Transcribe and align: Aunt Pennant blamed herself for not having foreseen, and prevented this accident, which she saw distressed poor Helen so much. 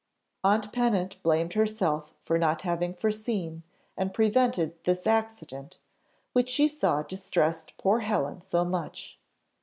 Aunt 0.43 0.73
Pennant 0.73 1.21
blamed 1.21 1.53
herself 1.53 2.11
for 2.23 2.39
not 2.39 2.63
having 2.63 2.95
foreseen, 2.95 3.61
and 3.95 4.11
prevented 4.11 4.83
this 4.83 5.05
accident, 5.05 5.77
which 6.33 6.49
she 6.49 6.67
saw 6.67 7.03
distressed 7.03 7.77
poor 7.77 7.99
Helen 7.99 8.41
so 8.41 8.65
much. 8.65 9.19